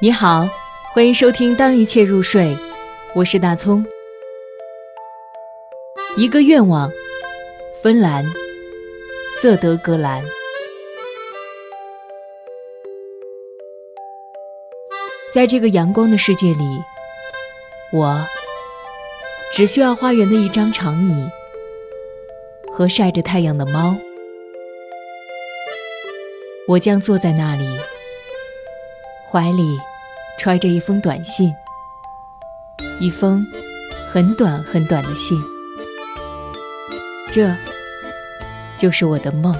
[0.00, 0.48] 你好，
[0.94, 2.44] 欢迎收听《当一切入睡》，
[3.16, 3.84] 我是大葱。
[6.16, 6.88] 一个愿望，
[7.82, 8.24] 芬兰，
[9.42, 10.22] 瑟德格兰。
[15.34, 16.80] 在这个阳光的世界里，
[17.92, 18.24] 我
[19.52, 21.28] 只需要花园的一张长椅
[22.72, 23.96] 和晒着太阳的猫。
[26.68, 27.66] 我将坐在那里，
[29.28, 29.76] 怀里。
[30.38, 31.52] 揣着一封短信，
[33.00, 33.44] 一封
[34.08, 35.38] 很短很短的信，
[37.32, 37.54] 这
[38.76, 39.54] 就是我的梦。